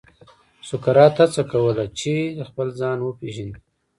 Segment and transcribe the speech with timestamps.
[0.69, 2.13] سقراط هڅه کوله چې
[2.47, 3.53] خپل ځان وپېژني.